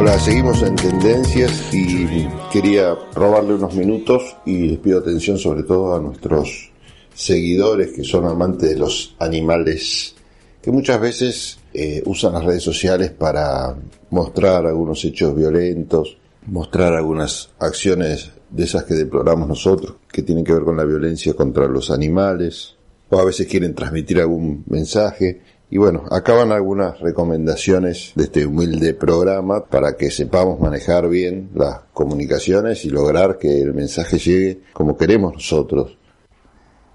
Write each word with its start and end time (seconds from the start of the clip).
Hola, 0.00 0.18
seguimos 0.18 0.62
en 0.62 0.76
tendencias 0.76 1.74
y 1.74 2.26
quería 2.50 2.94
robarle 3.14 3.52
unos 3.52 3.74
minutos 3.74 4.34
y 4.46 4.68
les 4.68 4.78
pido 4.78 5.00
atención 5.00 5.36
sobre 5.36 5.62
todo 5.62 5.94
a 5.94 6.00
nuestros 6.00 6.72
seguidores 7.12 7.92
que 7.92 8.02
son 8.02 8.24
amantes 8.24 8.70
de 8.70 8.78
los 8.78 9.14
animales, 9.18 10.14
que 10.62 10.70
muchas 10.70 11.02
veces 11.02 11.58
eh, 11.74 12.02
usan 12.06 12.32
las 12.32 12.46
redes 12.46 12.62
sociales 12.62 13.10
para 13.10 13.76
mostrar 14.08 14.64
algunos 14.64 15.04
hechos 15.04 15.36
violentos, 15.36 16.16
mostrar 16.46 16.94
algunas 16.94 17.50
acciones 17.58 18.30
de 18.48 18.64
esas 18.64 18.84
que 18.84 18.94
deploramos 18.94 19.50
nosotros, 19.50 19.96
que 20.10 20.22
tienen 20.22 20.44
que 20.44 20.54
ver 20.54 20.62
con 20.62 20.78
la 20.78 20.84
violencia 20.84 21.34
contra 21.34 21.68
los 21.68 21.90
animales, 21.90 22.74
o 23.10 23.20
a 23.20 23.24
veces 23.26 23.46
quieren 23.46 23.74
transmitir 23.74 24.18
algún 24.18 24.64
mensaje. 24.66 25.42
Y 25.72 25.78
bueno, 25.78 26.02
acaban 26.10 26.50
algunas 26.50 26.98
recomendaciones 26.98 28.10
de 28.16 28.24
este 28.24 28.44
humilde 28.44 28.92
programa 28.92 29.64
para 29.66 29.96
que 29.96 30.10
sepamos 30.10 30.58
manejar 30.58 31.08
bien 31.08 31.50
las 31.54 31.82
comunicaciones 31.92 32.84
y 32.84 32.90
lograr 32.90 33.38
que 33.38 33.62
el 33.62 33.72
mensaje 33.72 34.18
llegue 34.18 34.62
como 34.72 34.96
queremos 34.96 35.32
nosotros. 35.34 35.96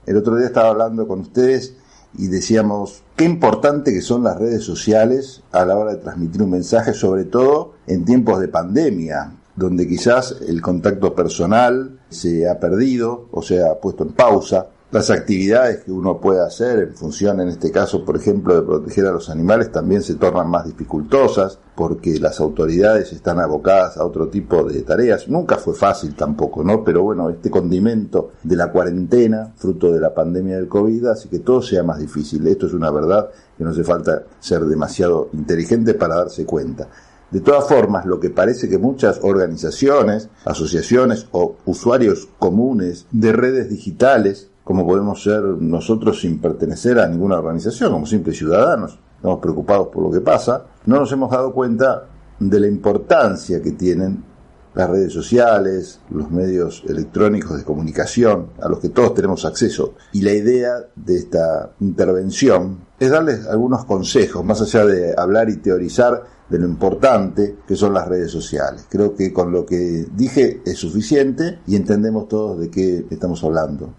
El 0.05 0.18
otro 0.18 0.35
día 0.35 0.48
estaba 0.48 0.70
hablando 0.70 1.08
con 1.08 1.22
ustedes 1.22 1.77
y 2.18 2.27
decíamos 2.27 3.04
qué 3.16 3.23
importante 3.23 3.94
que 3.94 4.02
son 4.02 4.26
las 4.26 4.38
redes 4.38 4.63
sociales 4.63 5.41
a 5.54 5.63
la 5.63 5.77
hora 5.77 5.94
de 5.94 6.02
transmitir 6.02 6.44
un 6.44 6.52
mensaje, 6.52 6.94
sobre 6.94 7.23
todo 7.23 7.76
en 7.88 8.04
tiempos 8.04 8.41
de 8.41 8.49
pandemia, 8.49 9.32
donde 9.55 9.88
quizás 9.88 10.35
el 10.48 10.62
contacto 10.62 11.16
personal 11.16 12.02
se 12.10 12.49
ha 12.49 12.60
perdido 12.60 13.30
o 13.32 13.41
se 13.41 13.63
ha 13.63 13.80
puesto 13.80 14.04
en 14.04 14.12
pausa. 14.12 14.68
Las 14.91 15.09
actividades 15.09 15.84
que 15.84 15.91
uno 15.91 16.21
puede 16.21 16.45
hacer 16.45 16.77
en 16.80 16.93
función, 16.93 17.41
en 17.41 17.49
este 17.49 17.71
caso, 17.71 18.05
por 18.05 18.16
ejemplo, 18.16 18.55
de 18.55 18.62
proteger 18.62 19.07
a 19.07 19.12
los 19.12 19.31
animales, 19.31 19.71
también 19.71 20.03
se 20.03 20.13
tornan 20.13 20.48
más 20.48 20.66
dificultosas 20.66 21.57
porque 21.76 22.20
las 22.20 22.39
autoridades 22.39 23.12
están 23.12 23.40
abocadas 23.40 23.98
a 23.98 24.05
otro 24.05 24.29
tipo 24.29 24.63
de 24.63 24.84
tareas. 24.84 25.27
Nunca 25.27 25.57
fue 25.57 25.73
fácil 25.73 26.16
tampoco, 26.16 26.63
¿no? 26.63 26.84
Pero 26.84 27.01
bueno, 27.01 27.32
este 27.32 27.49
condimento 27.49 28.34
de 28.43 28.55
la 28.55 28.71
cuarentena, 28.71 29.51
fruto 29.57 29.91
de 29.91 29.99
la 29.99 30.13
pandemia 30.13 30.55
del 30.57 30.68
COVID, 30.68 31.07
hace 31.07 31.29
que 31.29 31.40
todo 31.40 31.63
sea 31.63 31.84
más 31.84 31.99
difícil. 31.99 32.45
Esto 32.48 32.67
es 32.67 32.73
una 32.73 32.91
verdad 32.91 33.29
que 33.57 33.63
no 33.63 33.71
hace 33.71 33.84
falta 33.84 34.23
ser 34.40 34.62
demasiado 34.65 35.29
inteligente 35.34 35.95
para 35.95 36.15
darse 36.15 36.45
cuenta. 36.45 36.88
De 37.32 37.41
todas 37.41 37.67
formas, 37.67 38.05
lo 38.05 38.20
que 38.20 38.29
parece 38.29 38.70
que 38.70 38.77
muchas 38.77 39.20
organizaciones, 39.23 40.29
asociaciones 40.45 41.27
o 41.32 41.55
usuarios 41.65 42.29
comunes 42.38 43.07
de 43.12 43.34
redes 43.34 43.70
digitales, 43.70 44.51
como 44.66 44.85
podemos 44.85 45.21
ser 45.21 45.44
nosotros 45.44 46.20
sin 46.20 46.40
pertenecer 46.40 46.99
a 46.99 47.08
ninguna 47.08 47.38
organización, 47.38 47.94
como 47.94 48.08
simples 48.08 48.38
ciudadanos, 48.38 48.99
estamos 49.16 49.40
preocupados 49.40 49.90
por 49.90 50.04
lo 50.04 50.12
que 50.12 50.22
pasa, 50.22 50.66
no 50.88 50.99
nos 50.99 51.12
hemos 51.12 51.30
dado 51.32 51.54
cuenta 51.54 52.05
de 52.40 52.60
la 52.60 52.68
importancia 52.68 53.62
que 53.62 53.72
tienen 53.72 54.24
las 54.74 54.90
redes 54.90 55.13
sociales, 55.13 56.02
los 56.10 56.32
medios 56.32 56.84
electrónicos 56.88 57.57
de 57.57 57.63
comunicación 57.63 58.48
a 58.60 58.68
los 58.68 58.80
que 58.80 58.90
todos 58.90 59.13
tenemos 59.13 59.46
acceso. 59.46 59.94
Y 60.12 60.22
la 60.22 60.34
idea 60.34 60.74
de 60.96 61.16
esta 61.16 61.72
intervención 61.79 62.79
es 63.00 63.12
darles 63.12 63.48
algunos 63.48 63.85
consejos, 63.85 64.44
más 64.44 64.62
allá 64.62 64.84
de 64.85 65.13
hablar 65.16 65.50
y 65.50 65.57
teorizar 65.57 66.24
de 66.50 66.59
lo 66.59 66.66
importante 66.68 67.57
que 67.68 67.75
son 67.75 67.94
las 67.94 68.07
redes 68.07 68.31
sociales. 68.31 68.88
Creo 68.90 69.16
que 69.16 69.31
con 69.31 69.52
lo 69.52 69.66
que 69.66 70.07
dije 70.12 70.62
es 70.66 70.78
suficiente 70.78 71.59
y 71.68 71.75
entendemos 71.75 72.28
todos 72.28 72.59
de 72.59 72.69
qué 72.69 73.06
estamos 73.09 73.44
hablando. 73.44 73.94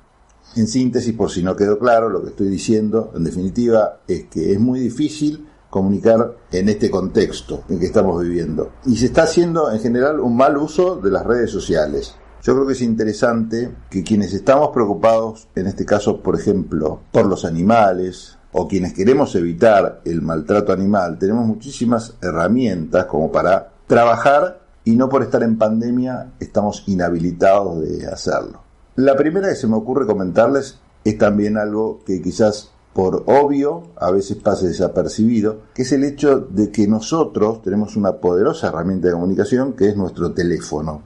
En 0.55 0.67
síntesis, 0.67 1.13
por 1.15 1.31
si 1.31 1.43
no 1.43 1.57
quedó 1.57 1.79
claro, 1.79 2.09
lo 2.09 2.23
que 2.23 2.31
estoy 2.31 2.49
diciendo, 2.49 3.13
en 3.15 3.25
definitiva, 3.25 4.01
es 4.07 4.25
que 4.25 4.53
es 4.53 4.61
muy 4.61 4.81
difícil 4.81 5.47
comunicar 5.69 6.37
en 6.53 6.69
este 6.69 6.91
contexto 6.91 7.65
en 7.69 7.79
que 7.79 7.87
estamos 7.87 8.23
viviendo. 8.23 8.73
Y 8.87 8.97
se 8.97 9.07
está 9.07 9.25
haciendo 9.25 9.71
en 9.71 9.81
general 9.81 10.21
un 10.21 10.37
mal 10.37 10.57
uso 10.57 10.97
de 10.97 11.11
las 11.11 11.27
redes 11.27 11.51
sociales. 11.51 12.15
Yo 12.43 12.55
creo 12.55 12.67
que 12.67 12.75
es 12.75 12.83
interesante 12.83 13.75
que 13.91 14.03
quienes 14.03 14.33
estamos 14.33 14.71
preocupados, 14.71 15.49
en 15.55 15.67
este 15.67 15.85
caso, 15.85 16.23
por 16.23 16.39
ejemplo, 16.39 17.01
por 17.11 17.27
los 17.27 17.45
animales, 17.45 18.39
o 18.59 18.67
quienes 18.67 18.95
queremos 18.95 19.35
evitar 19.35 20.01
el 20.07 20.23
maltrato 20.23 20.73
animal, 20.73 21.19
tenemos 21.19 21.45
muchísimas 21.45 22.15
herramientas 22.23 23.05
como 23.05 23.31
para 23.31 23.73
trabajar 23.87 24.63
y 24.83 24.97
no 24.97 25.11
por 25.11 25.23
estar 25.23 25.43
en 25.43 25.59
pandemia 25.59 26.33
estamos 26.41 26.85
inhabilitados 26.87 27.83
de 27.83 28.07
hacerlo. 28.07 28.66
La 28.97 29.17
primera 29.17 29.49
que 29.49 29.55
se 29.55 29.67
me 29.67 29.77
ocurre 29.77 30.07
comentarles 30.07 30.79
es 31.05 31.19
también 31.19 31.57
algo 31.57 32.01
que 32.05 32.21
quizás 32.21 32.73
por 32.93 33.25
obvio 33.27 33.89
a 33.97 34.11
veces 34.11 34.39
pase 34.39 34.69
desapercibido, 34.69 35.61
que 35.75 35.83
es 35.83 35.93
el 35.93 36.03
hecho 36.03 36.41
de 36.41 36.71
que 36.73 36.89
nosotros 36.89 37.63
tenemos 37.63 37.97
una 37.97 38.13
poderosa 38.17 38.69
herramienta 38.69 39.09
de 39.09 39.15
comunicación 39.15 39.75
que 39.75 39.89
es 39.89 39.97
nuestro 39.97 40.33
teléfono 40.33 41.03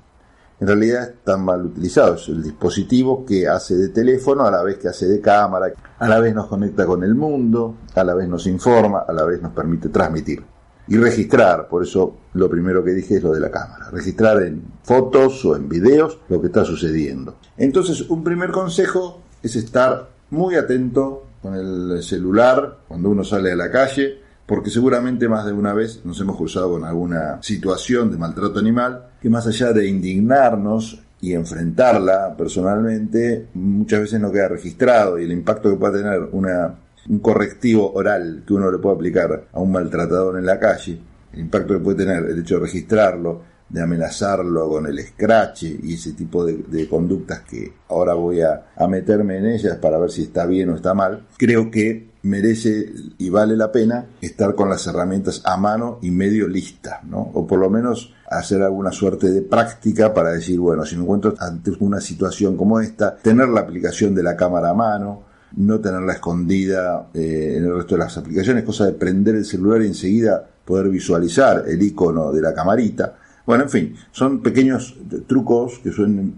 en 0.60 0.66
realidad 0.66 1.08
están 1.08 1.42
mal 1.42 1.64
utilizados. 1.64 2.28
El 2.28 2.42
dispositivo 2.42 3.24
que 3.24 3.48
hace 3.48 3.76
de 3.76 3.88
teléfono 3.88 4.44
a 4.44 4.50
la 4.50 4.62
vez 4.62 4.76
que 4.76 4.88
hace 4.88 5.08
de 5.08 5.20
cámara, 5.20 5.72
a 5.98 6.08
la 6.08 6.20
vez 6.20 6.34
nos 6.34 6.48
conecta 6.48 6.84
con 6.84 7.02
el 7.02 7.14
mundo, 7.14 7.76
a 7.94 8.04
la 8.04 8.14
vez 8.14 8.28
nos 8.28 8.46
informa, 8.46 9.04
a 9.08 9.12
la 9.12 9.24
vez 9.24 9.40
nos 9.40 9.52
permite 9.52 9.88
transmitir. 9.88 10.44
Y 10.90 10.96
registrar, 10.96 11.68
por 11.68 11.84
eso 11.84 12.16
lo 12.34 12.50
primero 12.50 12.82
que 12.82 12.90
dije 12.90 13.16
es 13.16 13.22
lo 13.22 13.32
de 13.32 13.38
la 13.38 13.50
cámara, 13.50 13.90
registrar 13.92 14.42
en 14.42 14.60
fotos 14.82 15.44
o 15.44 15.54
en 15.54 15.68
videos 15.68 16.18
lo 16.28 16.40
que 16.40 16.48
está 16.48 16.64
sucediendo. 16.64 17.36
Entonces, 17.56 18.02
un 18.10 18.24
primer 18.24 18.50
consejo 18.50 19.22
es 19.40 19.54
estar 19.54 20.08
muy 20.30 20.56
atento 20.56 21.26
con 21.40 21.54
el 21.54 22.02
celular 22.02 22.78
cuando 22.88 23.08
uno 23.08 23.22
sale 23.22 23.52
a 23.52 23.56
la 23.56 23.70
calle, 23.70 24.18
porque 24.46 24.68
seguramente 24.68 25.28
más 25.28 25.46
de 25.46 25.52
una 25.52 25.72
vez 25.72 26.04
nos 26.04 26.20
hemos 26.20 26.36
cruzado 26.36 26.72
con 26.72 26.84
alguna 26.84 27.40
situación 27.40 28.10
de 28.10 28.18
maltrato 28.18 28.58
animal 28.58 29.10
que 29.22 29.30
más 29.30 29.46
allá 29.46 29.72
de 29.72 29.86
indignarnos 29.86 31.00
y 31.20 31.34
enfrentarla 31.34 32.34
personalmente, 32.36 33.46
muchas 33.54 34.00
veces 34.00 34.20
no 34.20 34.32
queda 34.32 34.48
registrado 34.48 35.20
y 35.20 35.24
el 35.24 35.30
impacto 35.30 35.70
que 35.70 35.76
puede 35.76 36.02
tener 36.02 36.28
una, 36.32 36.74
un 37.10 37.18
correctivo 37.18 37.92
oral 37.92 38.44
que 38.46 38.54
uno 38.54 38.70
le 38.70 38.78
puede 38.78 38.94
aplicar 38.94 39.48
a 39.52 39.60
un 39.60 39.72
maltratador 39.72 40.38
en 40.38 40.46
la 40.46 40.60
calle, 40.60 41.00
el 41.32 41.40
impacto 41.40 41.74
que 41.74 41.80
puede 41.80 42.04
tener 42.04 42.24
el 42.24 42.38
hecho 42.38 42.54
de 42.54 42.60
registrarlo, 42.62 43.42
de 43.68 43.82
amenazarlo 43.82 44.68
con 44.68 44.86
el 44.86 45.04
scratch 45.04 45.64
y 45.64 45.94
ese 45.94 46.12
tipo 46.12 46.44
de, 46.44 46.88
conductas 46.88 47.40
que 47.40 47.72
ahora 47.88 48.14
voy 48.14 48.40
a, 48.42 48.66
a, 48.76 48.86
meterme 48.86 49.38
en 49.38 49.46
ellas 49.46 49.76
para 49.76 49.98
ver 49.98 50.10
si 50.10 50.22
está 50.22 50.46
bien 50.46 50.70
o 50.70 50.76
está 50.76 50.94
mal, 50.94 51.26
creo 51.36 51.70
que 51.70 52.10
merece 52.22 52.92
y 53.18 53.28
vale 53.28 53.56
la 53.56 53.72
pena 53.72 54.06
estar 54.20 54.54
con 54.54 54.68
las 54.68 54.86
herramientas 54.86 55.42
a 55.44 55.56
mano 55.56 55.98
y 56.02 56.10
medio 56.10 56.46
listas, 56.46 57.02
¿no? 57.04 57.30
O 57.34 57.46
por 57.46 57.58
lo 57.58 57.70
menos 57.70 58.12
hacer 58.28 58.62
alguna 58.62 58.92
suerte 58.92 59.30
de 59.30 59.42
práctica 59.42 60.14
para 60.14 60.30
decir, 60.30 60.60
bueno, 60.60 60.84
si 60.84 60.96
me 60.96 61.02
encuentro 61.02 61.34
ante 61.38 61.72
una 61.80 62.00
situación 62.00 62.56
como 62.56 62.80
esta, 62.80 63.16
tener 63.16 63.48
la 63.48 63.60
aplicación 63.60 64.14
de 64.14 64.22
la 64.22 64.36
cámara 64.36 64.70
a 64.70 64.74
mano, 64.74 65.29
no 65.56 65.80
tenerla 65.80 66.14
escondida 66.14 67.08
eh, 67.14 67.54
en 67.56 67.64
el 67.64 67.74
resto 67.74 67.94
de 67.94 68.00
las 68.00 68.16
aplicaciones, 68.16 68.64
cosa 68.64 68.86
de 68.86 68.92
prender 68.92 69.34
el 69.34 69.44
celular 69.44 69.82
y 69.82 69.86
enseguida 69.86 70.46
poder 70.64 70.88
visualizar 70.88 71.64
el 71.66 71.82
icono 71.82 72.32
de 72.32 72.40
la 72.40 72.54
camarita. 72.54 73.16
Bueno, 73.46 73.64
en 73.64 73.70
fin, 73.70 73.96
son 74.12 74.42
pequeños 74.42 74.96
trucos 75.26 75.80
que 75.82 75.90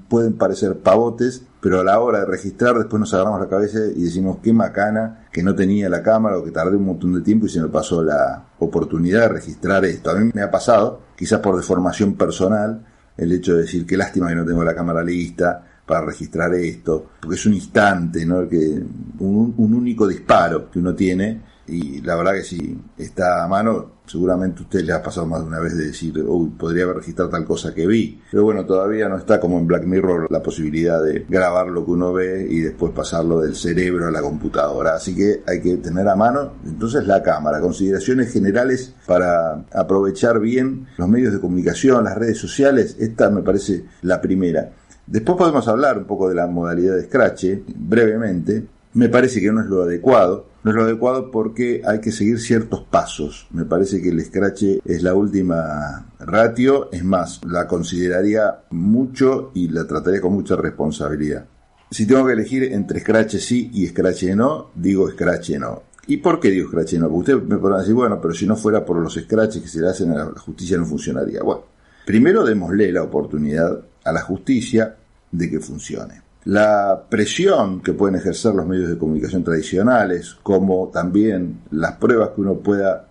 pueden 0.09 0.33
parecer 0.35 0.79
pavotes, 0.79 1.43
pero 1.61 1.81
a 1.81 1.85
la 1.85 2.01
hora 2.01 2.21
de 2.21 2.27
registrar 2.27 2.77
después 2.77 3.01
nos 3.01 3.13
agarramos 3.13 3.41
la 3.41 3.49
cabeza 3.49 3.81
y 3.95 4.05
decimos 4.05 4.39
qué 4.43 4.53
macana 4.53 5.27
que 5.31 5.43
no 5.43 5.55
tenía 5.55 5.89
la 5.89 6.03
cámara 6.03 6.39
o 6.39 6.45
que 6.45 6.51
tardé 6.51 6.77
un 6.77 6.87
montón 6.87 7.13
de 7.13 7.21
tiempo 7.21 7.47
y 7.47 7.51
se 7.51 7.61
me 7.61 7.69
pasó 7.69 8.03
la 8.03 8.47
oportunidad 8.59 9.23
de 9.23 9.29
registrar 9.29 9.85
esto. 9.85 10.11
A 10.11 10.15
mí 10.15 10.31
me 10.33 10.43
ha 10.43 10.51
pasado, 10.51 11.03
quizás 11.15 11.41
por 11.41 11.57
deformación 11.57 12.15
personal, 12.15 12.87
el 13.17 13.33
hecho 13.33 13.55
de 13.55 13.63
decir 13.63 13.85
qué 13.85 13.97
lástima 13.97 14.29
que 14.29 14.35
no 14.35 14.47
tengo 14.47 14.65
la 14.65 14.75
cámara 14.75 15.05
lista 15.05 15.72
para 15.93 16.07
registrar 16.07 16.55
esto, 16.55 17.05
porque 17.21 17.37
es 17.37 17.45
un 17.45 17.53
instante, 17.53 18.25
¿no? 18.25 18.49
Que 18.49 18.83
un, 19.19 19.55
único 19.59 20.07
disparo 20.07 20.71
que 20.71 20.79
uno 20.79 20.95
tiene 20.95 21.43
y 21.67 22.01
la 22.01 22.17
verdad 22.17 22.33
que 22.33 22.45
si 22.45 22.81
está 22.97 23.45
a 23.45 23.47
mano, 23.47 23.97
seguramente 24.07 24.63
usted 24.63 24.81
le 24.85 24.95
ha 24.95 25.03
pasado 25.03 25.27
más 25.27 25.41
de 25.41 25.49
una 25.49 25.61
vez 25.61 25.77
de 25.77 25.89
decir, 25.89 26.19
uy, 26.19 26.49
podría 26.49 26.85
haber 26.85 26.97
registrado 26.97 27.31
tal 27.31 27.45
cosa 27.45 27.75
que 27.75 27.87
vi. 27.87 28.23
Pero 28.31 28.45
bueno, 28.45 28.65
todavía 28.65 29.07
no 29.11 29.19
está 29.19 29.39
como 29.39 29.59
en 29.59 29.67
Black 29.67 29.85
Mirror 29.85 30.29
la 30.31 30.43
posibilidad 30.43 31.03
de 31.03 31.27
grabar 31.29 31.69
lo 31.69 31.85
que 31.85 31.91
uno 31.91 32.15
ve 32.15 32.47
y 32.49 32.61
después 32.61 32.93
pasarlo 32.93 33.43
del 33.43 33.55
cerebro 33.55 34.09
a 34.09 34.11
la 34.11 34.23
computadora. 34.23 34.95
Así 34.95 35.15
que 35.15 35.43
hay 35.47 35.61
que 35.61 35.77
tener 35.77 36.09
a 36.09 36.17
mano 36.17 36.55
entonces 36.65 37.07
la 37.07 37.23
cámara. 37.23 37.61
Consideraciones 37.61 38.33
generales 38.33 38.95
para 39.05 39.67
aprovechar 39.75 40.41
bien 40.41 40.87
los 40.97 41.09
medios 41.09 41.35
de 41.35 41.41
comunicación, 41.41 42.05
las 42.05 42.17
redes 42.17 42.39
sociales. 42.39 42.97
Esta 42.99 43.29
me 43.29 43.43
parece 43.43 43.85
la 44.01 44.23
primera. 44.23 44.73
Después 45.07 45.37
podemos 45.37 45.67
hablar 45.69 45.99
un 45.99 46.05
poco 46.05 46.29
de 46.29 46.35
la 46.35 46.47
modalidad 46.47 46.97
de 46.97 47.05
Scratch, 47.05 47.45
brevemente. 47.75 48.67
Me 48.95 49.09
parece 49.09 49.41
que 49.41 49.53
no 49.53 49.61
es 49.61 49.67
lo 49.67 49.83
adecuado 49.83 50.53
no 50.65 50.71
es 50.71 50.77
lo 50.77 50.85
adecuado 50.85 51.31
porque 51.31 51.83
hay 51.85 52.01
que 52.01 52.13
seguir 52.13 52.39
ciertos 52.39 52.85
pasos. 52.85 53.49
Me 53.51 53.65
parece 53.65 54.01
que 54.01 54.11
el 54.11 54.25
Scratch 54.25 54.63
es 54.85 55.03
la 55.03 55.15
última 55.15 56.07
ratio, 56.21 56.89
es 56.93 57.03
más, 57.03 57.41
la 57.45 57.67
consideraría 57.67 58.61
mucho 58.71 59.51
y 59.55 59.69
la 59.69 59.87
trataría 59.87 60.21
con 60.21 60.35
mucha 60.35 60.55
responsabilidad. 60.55 61.47
Si 61.91 62.07
tengo 62.07 62.27
que 62.27 62.33
elegir 62.35 62.63
entre 62.65 63.01
Scratch 63.01 63.37
sí 63.37 63.71
y 63.73 63.87
Scratch 63.89 64.25
no, 64.37 64.71
digo 64.75 65.11
Scratch 65.11 65.51
no. 65.59 65.83
¿Y 66.07 66.19
por 66.19 66.41
qué 66.41 66.51
digo 66.51 66.69
scratch 66.69 66.95
no? 66.95 67.09
Porque 67.09 67.33
ustedes 67.33 67.49
me 67.49 67.59
podrán 67.59 67.79
decir, 67.79 67.95
bueno, 67.95 68.21
pero 68.21 68.35
si 68.35 68.45
no 68.45 68.57
fuera 68.57 68.85
por 68.85 68.97
los 68.97 69.15
scratches 69.15 69.63
que 69.63 69.69
se 69.69 69.81
le 69.81 69.89
hacen 69.89 70.11
a 70.11 70.25
la 70.25 70.41
justicia 70.41 70.77
no 70.77 70.85
funcionaría. 70.85 71.43
Bueno, 71.45 71.63
primero 72.05 72.45
démosle 72.45 72.91
la 72.91 73.05
oportunidad 73.05 73.83
a 74.05 74.13
la 74.13 74.21
justicia 74.23 74.97
de 75.31 75.51
que 75.51 75.61
funcione. 75.61 76.23
La 76.45 77.05
presión 77.09 77.81
que 77.81 77.93
pueden 77.93 78.17
ejercer 78.17 78.55
los 78.55 78.67
medios 78.67 78.91
de 78.91 78.99
comunicación 78.99 79.45
tradicionales, 79.45 80.37
como 80.43 80.91
también 80.93 81.61
las 81.71 81.93
pruebas 81.97 82.31
que 82.31 82.41
uno 82.41 82.57
pueda 82.57 83.07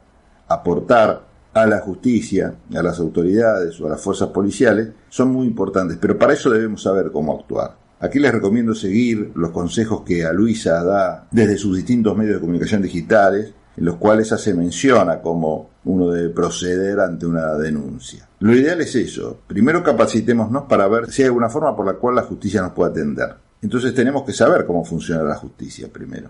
aportar 0.47 1.31
a 1.53 1.65
la 1.65 1.79
justicia, 1.79 2.53
a 2.73 2.83
las 2.83 2.99
autoridades 2.99 3.79
o 3.79 3.87
a 3.87 3.91
las 3.91 4.01
fuerzas 4.01 4.29
policiales, 4.29 4.89
son 5.09 5.31
muy 5.31 5.47
importantes, 5.47 5.97
pero 5.99 6.17
para 6.17 6.33
eso 6.33 6.49
debemos 6.49 6.83
saber 6.83 7.11
cómo 7.11 7.33
actuar. 7.33 7.75
Aquí 7.99 8.19
les 8.19 8.31
recomiendo 8.31 8.73
seguir 8.73 9.31
los 9.35 9.51
consejos 9.51 10.01
que 10.01 10.25
a 10.25 10.33
Luisa 10.33 10.83
da 10.83 11.27
desde 11.31 11.57
sus 11.57 11.77
distintos 11.77 12.17
medios 12.17 12.35
de 12.35 12.41
comunicación 12.41 12.81
digitales, 12.81 13.53
en 13.77 13.85
los 13.85 13.95
cuales 13.95 14.31
hace 14.31 14.53
mención 14.53 15.09
a 15.09 15.21
cómo 15.21 15.69
uno 15.85 16.11
debe 16.11 16.29
proceder 16.29 16.99
ante 16.99 17.25
una 17.25 17.53
denuncia. 17.55 18.27
Lo 18.39 18.55
ideal 18.55 18.81
es 18.81 18.95
eso. 18.95 19.39
Primero 19.47 19.83
capacitémonos 19.83 20.63
para 20.63 20.87
ver 20.87 21.11
si 21.11 21.21
hay 21.21 21.27
alguna 21.27 21.49
forma 21.49 21.75
por 21.75 21.85
la 21.85 21.93
cual 21.93 22.15
la 22.15 22.23
justicia 22.23 22.61
nos 22.61 22.73
puede 22.73 22.91
atender. 22.91 23.35
Entonces 23.61 23.93
tenemos 23.93 24.23
que 24.23 24.33
saber 24.33 24.65
cómo 24.65 24.83
funciona 24.83 25.23
la 25.23 25.35
justicia 25.35 25.87
primero. 25.91 26.29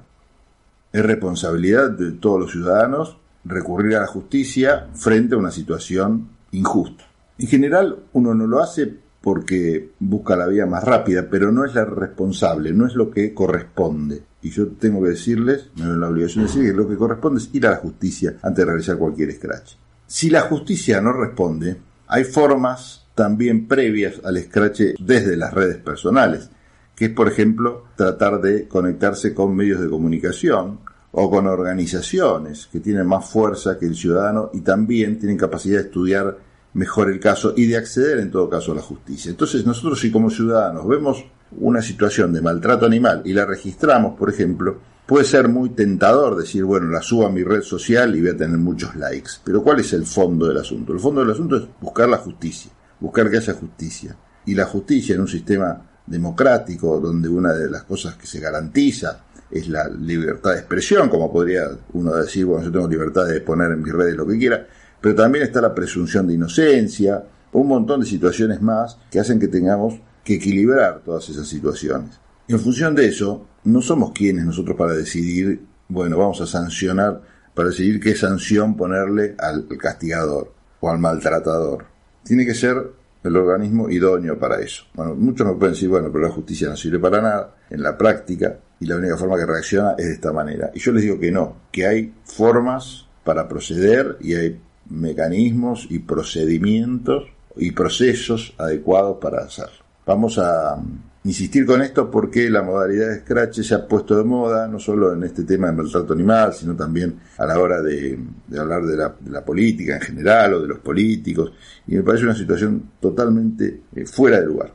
Es 0.92 1.04
responsabilidad 1.04 1.92
de 1.92 2.12
todos 2.14 2.40
los 2.40 2.52
ciudadanos 2.52 3.18
recurrir 3.46 3.96
a 3.96 4.02
la 4.02 4.08
justicia 4.08 4.88
frente 4.94 5.36
a 5.36 5.38
una 5.38 5.52
situación 5.52 6.30
injusta. 6.52 7.06
En 7.38 7.48
general 7.48 7.98
uno 8.14 8.34
no 8.34 8.46
lo 8.46 8.62
hace 8.62 9.00
porque 9.22 9.92
busca 10.00 10.36
la 10.36 10.48
vía 10.48 10.66
más 10.66 10.84
rápida, 10.84 11.28
pero 11.30 11.52
no 11.52 11.64
es 11.64 11.76
la 11.76 11.86
responsable, 11.86 12.74
no 12.74 12.88
es 12.88 12.96
lo 12.96 13.12
que 13.12 13.34
corresponde. 13.34 14.24
Y 14.42 14.50
yo 14.50 14.68
tengo 14.70 15.04
que 15.04 15.10
decirles, 15.10 15.70
me 15.76 15.86
doy 15.86 16.00
la 16.00 16.10
obligación 16.10 16.46
de 16.46 16.52
decir 16.52 16.66
que 16.66 16.78
lo 16.78 16.90
que 16.90 16.98
corresponde 16.98 17.40
es 17.40 17.50
ir 17.54 17.68
a 17.68 17.72
la 17.72 17.78
justicia 17.78 18.38
antes 18.42 18.58
de 18.58 18.66
realizar 18.66 18.98
cualquier 18.98 19.32
scratch. 19.32 19.74
Si 20.08 20.30
la 20.30 20.42
justicia 20.42 21.00
no 21.00 21.14
responde, 21.14 21.78
hay 22.08 22.24
formas 22.24 23.08
también 23.14 23.68
previas 23.68 24.20
al 24.24 24.42
scratch 24.42 24.82
desde 25.00 25.38
las 25.38 25.54
redes 25.54 25.78
personales, 25.78 26.50
que 26.96 27.06
es 27.06 27.12
por 27.12 27.28
ejemplo 27.28 27.86
tratar 27.96 28.42
de 28.42 28.68
conectarse 28.68 29.34
con 29.36 29.56
medios 29.56 29.80
de 29.80 29.90
comunicación 29.90 30.80
o 31.12 31.30
con 31.30 31.46
organizaciones 31.46 32.68
que 32.72 32.80
tienen 32.80 33.06
más 33.06 33.30
fuerza 33.30 33.78
que 33.78 33.86
el 33.86 33.96
ciudadano 33.96 34.50
y 34.54 34.62
también 34.62 35.20
tienen 35.20 35.38
capacidad 35.38 35.78
de 35.78 35.86
estudiar 35.86 36.38
mejor 36.74 37.10
el 37.10 37.20
caso 37.20 37.54
y 37.56 37.68
de 37.68 37.78
acceder 37.78 38.20
en 38.20 38.32
todo 38.32 38.50
caso 38.50 38.72
a 38.72 38.76
la 38.76 38.82
justicia. 38.82 39.30
Entonces 39.30 39.66
nosotros 39.66 40.00
si 40.00 40.12
como 40.12 40.30
ciudadanos 40.30 40.88
vemos 40.88 41.26
una 41.60 41.82
situación 41.82 42.32
de 42.32 42.42
maltrato 42.42 42.86
animal 42.86 43.22
y 43.26 43.34
la 43.34 43.46
registramos, 43.46 44.18
por 44.18 44.30
ejemplo, 44.30 44.80
puede 45.06 45.26
ser 45.26 45.50
muy 45.50 45.72
tentador 45.72 46.38
decir, 46.38 46.64
bueno, 46.64 46.88
la 46.90 47.02
subo 47.02 47.26
a 47.26 47.32
mi 47.32 47.44
red 47.44 47.62
social 47.62 48.16
y 48.16 48.22
voy 48.22 48.30
a 48.30 48.38
tener 48.38 48.58
muchos 48.58 48.96
likes. 48.96 49.32
Pero 49.44 49.62
¿cuál 49.62 49.80
es 49.80 49.92
el 49.94 50.06
fondo 50.06 50.48
del 50.48 50.58
asunto? 50.58 50.94
El 50.94 51.00
fondo 51.00 51.22
del 51.22 51.32
asunto 51.32 51.58
es 51.58 51.64
buscar 51.82 52.08
la 52.08 52.18
justicia, 52.18 52.72
buscar 53.00 53.30
que 53.30 53.38
haya 53.38 53.54
justicia. 53.54 54.16
Y 54.46 54.56
la 54.56 54.66
justicia 54.66 55.16
en 55.16 55.22
un 55.22 55.28
sistema 55.28 55.90
democrático 56.06 57.00
donde 57.00 57.30
una 57.30 57.54
de 57.54 57.70
las 57.70 57.84
cosas 57.84 58.16
que 58.16 58.26
se 58.26 58.40
garantiza 58.40 59.26
es 59.52 59.68
la 59.68 59.90
libertad 59.90 60.52
de 60.52 60.60
expresión, 60.60 61.10
como 61.10 61.32
podría 61.32 61.70
uno 61.94 62.16
decir, 62.16 62.46
bueno, 62.46 62.64
yo 62.64 62.72
tengo 62.72 62.88
libertad 62.88 63.26
de 63.26 63.42
poner 63.42 63.72
en 63.72 63.82
mis 63.82 63.94
redes 63.94 64.16
lo 64.16 64.26
que 64.26 64.38
quiera, 64.38 64.66
pero 65.02 65.16
también 65.16 65.44
está 65.44 65.60
la 65.60 65.74
presunción 65.74 66.28
de 66.28 66.36
inocencia, 66.36 67.24
un 67.54 67.68
montón 67.68 68.00
de 68.02 68.06
situaciones 68.06 68.62
más 68.62 68.98
que 69.10 69.20
hacen 69.20 69.40
que 69.40 69.48
tengamos 69.48 70.00
que 70.24 70.36
equilibrar 70.36 71.02
todas 71.04 71.28
esas 71.30 71.48
situaciones. 71.48 72.20
En 72.48 72.60
función 72.60 72.96
de 72.96 73.08
eso, 73.08 73.48
no 73.64 73.82
somos 73.82 74.12
quienes 74.12 74.46
nosotros 74.46 74.78
para 74.78 74.94
decidir, 74.94 75.62
bueno, 75.88 76.18
vamos 76.18 76.42
a 76.42 76.46
sancionar, 76.46 77.22
para 77.54 77.70
decidir 77.70 78.00
qué 78.00 78.16
sanción 78.16 78.78
ponerle 78.78 79.36
al 79.40 79.68
castigador 79.78 80.54
o 80.80 80.90
al 80.90 81.00
maltratador. 81.00 81.86
Tiene 82.24 82.46
que 82.46 82.54
ser 82.54 82.92
el 83.24 83.36
organismo 83.36 83.90
idóneo 83.90 84.38
para 84.40 84.60
eso. 84.60 84.84
Bueno, 84.94 85.16
muchos 85.16 85.48
me 85.48 85.54
pueden 85.54 85.74
decir, 85.74 85.90
bueno, 85.90 86.10
pero 86.12 86.28
la 86.28 86.34
justicia 86.34 86.70
no 86.70 86.76
sirve 86.76 87.00
para 87.00 87.22
nada 87.22 87.56
en 87.70 87.84
la 87.84 87.98
práctica 87.98 88.58
y 88.80 88.86
la 88.86 88.98
única 88.98 89.18
forma 89.18 89.38
que 89.38 89.46
reacciona 89.46 89.96
es 89.98 90.08
de 90.08 90.14
esta 90.14 90.32
manera. 90.32 90.72
Y 90.74 90.80
yo 90.80 90.92
les 90.92 91.04
digo 91.04 91.20
que 91.20 91.32
no, 91.32 91.58
que 91.72 91.86
hay 91.86 92.14
formas 92.24 93.08
para 93.24 93.48
proceder 93.48 94.18
y 94.22 94.34
hay 94.34 94.60
mecanismos 94.92 95.88
y 95.90 96.00
procedimientos 96.00 97.26
y 97.56 97.72
procesos 97.72 98.54
adecuados 98.58 99.18
para 99.20 99.40
hacerlo. 99.40 99.84
Vamos 100.06 100.38
a 100.40 100.78
insistir 101.24 101.66
con 101.66 101.82
esto 101.82 102.10
porque 102.10 102.50
la 102.50 102.64
modalidad 102.64 103.10
de 103.10 103.20
Scratch 103.20 103.62
se 103.62 103.76
ha 103.76 103.88
puesto 103.88 104.18
de 104.18 104.24
moda, 104.24 104.68
no 104.68 104.80
solo 104.80 105.14
en 105.14 105.24
este 105.24 105.44
tema 105.44 105.68
de 105.68 105.74
maltrato 105.74 106.14
animal, 106.14 106.54
sino 106.54 106.76
también 106.76 107.20
a 107.38 107.46
la 107.46 107.60
hora 107.60 107.82
de, 107.82 108.18
hablar 108.58 108.84
de 108.84 108.98
la, 109.30 109.46
política 109.46 109.96
en 109.96 110.02
general 110.02 110.56
o 110.56 110.62
de 110.62 110.68
los 110.68 110.80
políticos, 110.80 111.54
y 111.88 111.96
me 111.96 112.04
parece 112.04 112.26
una 112.26 112.36
situación 112.36 112.92
totalmente 113.00 113.82
eh, 113.96 114.06
fuera 114.06 114.40
de 114.40 114.46
lugar. 114.46 114.74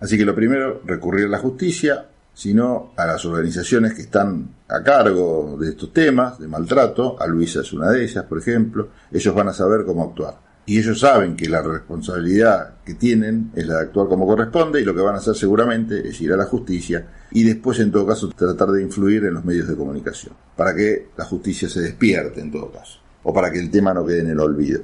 Así 0.00 0.16
que 0.16 0.24
lo 0.24 0.34
primero, 0.34 0.82
recurrir 0.84 1.26
a 1.26 1.30
la 1.30 1.38
justicia, 1.38 2.06
sino 2.34 2.92
a 2.96 3.06
las 3.06 3.24
organizaciones 3.24 3.94
que 3.94 4.02
están 4.02 4.50
a 4.68 4.82
cargo 4.82 5.56
de 5.58 5.70
estos 5.70 5.92
temas 5.92 6.38
de 6.38 6.48
maltrato, 6.48 7.16
a 7.20 7.26
Luisa 7.26 7.60
es 7.60 7.72
una 7.72 7.90
de 7.90 8.04
ellas, 8.04 8.24
por 8.24 8.38
ejemplo, 8.38 8.88
ellos 9.12 9.34
van 9.34 9.48
a 9.48 9.52
saber 9.52 9.84
cómo 9.86 10.02
actuar. 10.02 10.42
Y 10.66 10.78
ellos 10.78 10.98
saben 10.98 11.36
que 11.36 11.48
la 11.48 11.60
responsabilidad 11.60 12.76
que 12.84 12.94
tienen 12.94 13.52
es 13.54 13.66
la 13.66 13.74
de 13.74 13.82
actuar 13.82 14.08
como 14.08 14.26
corresponde 14.26 14.80
y 14.80 14.84
lo 14.84 14.94
que 14.94 15.02
van 15.02 15.14
a 15.14 15.18
hacer 15.18 15.34
seguramente 15.34 16.08
es 16.08 16.18
ir 16.22 16.32
a 16.32 16.38
la 16.38 16.46
justicia 16.46 17.06
y 17.30 17.44
después 17.44 17.78
en 17.80 17.92
todo 17.92 18.06
caso 18.06 18.30
tratar 18.30 18.70
de 18.70 18.82
influir 18.82 19.24
en 19.24 19.34
los 19.34 19.44
medios 19.44 19.68
de 19.68 19.76
comunicación, 19.76 20.34
para 20.56 20.74
que 20.74 21.08
la 21.16 21.24
justicia 21.26 21.68
se 21.68 21.80
despierte 21.80 22.40
en 22.40 22.50
todo 22.50 22.72
caso, 22.72 22.98
o 23.22 23.34
para 23.34 23.52
que 23.52 23.60
el 23.60 23.70
tema 23.70 23.92
no 23.92 24.06
quede 24.06 24.20
en 24.20 24.30
el 24.30 24.40
olvido. 24.40 24.80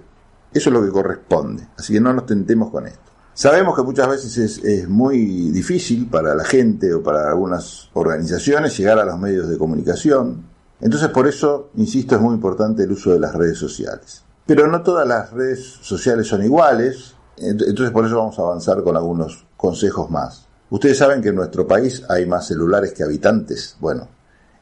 Eso 0.52 0.68
es 0.68 0.74
lo 0.74 0.84
que 0.84 0.90
corresponde, 0.90 1.66
así 1.78 1.94
que 1.94 2.00
no 2.00 2.12
nos 2.12 2.26
tentemos 2.26 2.70
con 2.70 2.86
esto. 2.86 3.09
Sabemos 3.34 3.76
que 3.76 3.82
muchas 3.82 4.08
veces 4.08 4.58
es, 4.64 4.88
muy 4.88 5.50
difícil 5.50 6.08
para 6.08 6.34
la 6.34 6.44
gente 6.44 6.92
o 6.92 7.02
para 7.02 7.28
algunas 7.28 7.88
organizaciones 7.94 8.76
llegar 8.76 8.98
a 8.98 9.04
los 9.04 9.18
medios 9.18 9.48
de 9.48 9.56
comunicación. 9.56 10.44
Entonces 10.80 11.08
por 11.08 11.26
eso, 11.26 11.70
insisto, 11.76 12.16
es 12.16 12.20
muy 12.20 12.34
importante 12.34 12.82
el 12.82 12.92
uso 12.92 13.12
de 13.12 13.20
las 13.20 13.34
redes 13.34 13.58
sociales. 13.58 14.24
Pero 14.46 14.66
no 14.66 14.82
todas 14.82 15.06
las 15.06 15.32
redes 15.32 15.78
sociales 15.80 16.26
son 16.26 16.42
iguales, 16.42 17.14
entonces 17.36 17.90
por 17.90 18.04
eso 18.04 18.16
vamos 18.16 18.38
a 18.38 18.42
avanzar 18.42 18.82
con 18.82 18.96
algunos 18.96 19.46
consejos 19.56 20.10
más. 20.10 20.46
Ustedes 20.70 20.98
saben 20.98 21.22
que 21.22 21.30
en 21.30 21.36
nuestro 21.36 21.66
país 21.66 22.02
hay 22.08 22.26
más 22.26 22.46
celulares 22.46 22.92
que 22.92 23.02
habitantes. 23.02 23.76
Bueno, 23.80 24.08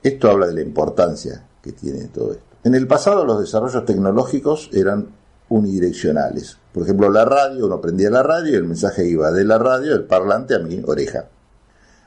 esto 0.03 0.31
habla 0.31 0.47
de 0.47 0.55
la 0.55 0.63
importancia 0.63 1.45
que 1.63 1.73
tiene 1.73 2.07
todo 2.07 2.33
esto. 2.33 2.45
En 2.65 2.75
el 2.75 2.87
pasado 2.87 3.25
los 3.25 3.41
desarrollos 3.41 3.85
tecnológicos 3.85 4.71
eran 4.73 5.09
unidireccionales. 5.49 6.59
Por 6.73 6.83
ejemplo, 6.83 7.11
la 7.11 7.25
radio, 7.25 7.67
uno 7.67 7.81
prendía 7.81 8.11
la 8.11 8.23
radio 8.23 8.53
y 8.53 8.57
el 8.57 8.65
mensaje 8.65 9.07
iba 9.07 9.31
de 9.33 9.45
la 9.45 9.59
radio, 9.59 9.93
del 9.93 10.05
parlante, 10.05 10.55
a 10.55 10.59
mi 10.59 10.83
oreja. 10.87 11.27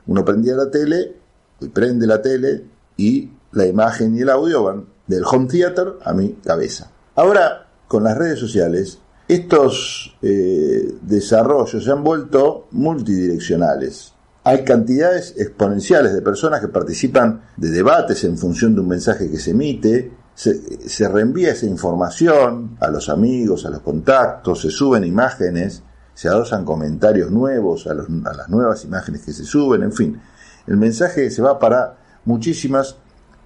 Uno 0.07 0.23
prendía 0.25 0.55
la 0.55 0.69
tele, 0.69 1.15
y 1.59 1.67
prende 1.69 2.07
la 2.07 2.21
tele, 2.21 2.65
y 2.97 3.31
la 3.51 3.65
imagen 3.65 4.15
y 4.15 4.21
el 4.21 4.29
audio 4.29 4.63
van 4.63 4.85
del 5.07 5.23
home 5.25 5.47
theater 5.47 5.93
a 6.03 6.13
mi 6.13 6.33
cabeza. 6.43 6.91
Ahora, 7.15 7.67
con 7.87 8.03
las 8.03 8.17
redes 8.17 8.39
sociales, 8.39 8.99
estos 9.27 10.17
eh, 10.21 10.93
desarrollos 11.01 11.83
se 11.83 11.91
han 11.91 12.03
vuelto 12.03 12.67
multidireccionales. 12.71 14.13
Hay 14.43 14.63
cantidades 14.63 15.35
exponenciales 15.37 16.13
de 16.13 16.21
personas 16.21 16.61
que 16.61 16.67
participan 16.67 17.43
de 17.57 17.69
debates 17.69 18.23
en 18.23 18.37
función 18.37 18.73
de 18.73 18.81
un 18.81 18.87
mensaje 18.87 19.29
que 19.29 19.37
se 19.37 19.51
emite, 19.51 20.11
se, 20.33 21.07
reenvía 21.07 21.51
esa 21.51 21.65
información 21.65 22.77
a 22.79 22.89
los 22.89 23.09
amigos, 23.09 23.65
a 23.65 23.69
los 23.69 23.81
contactos, 23.81 24.61
se 24.61 24.69
suben 24.69 25.03
imágenes, 25.03 25.83
se 26.13 26.27
adosan 26.27 26.65
comentarios 26.65 27.31
nuevos 27.31 27.87
a, 27.87 27.91
a 27.91 28.33
las 28.33 28.49
nuevas 28.49 28.83
imágenes 28.83 29.21
que 29.23 29.33
se 29.33 29.43
suben, 29.43 29.83
en 29.83 29.93
fin. 29.93 30.21
El 30.67 30.77
mensaje 30.77 31.29
se 31.29 31.41
va 31.41 31.59
para 31.59 31.97
muchísimas 32.25 32.95